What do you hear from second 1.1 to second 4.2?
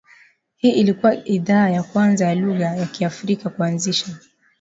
idhaa ya kwanza ya lugha ya Kiafrika kuanzisha